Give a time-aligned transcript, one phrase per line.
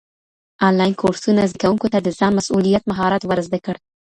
[0.67, 3.75] انلاين کورسونه زده کوونکو ته د ځان مسؤليت مهارت ورزده کړ.